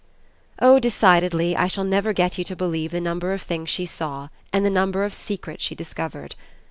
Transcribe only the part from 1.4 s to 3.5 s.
I shall never get you to believe the number of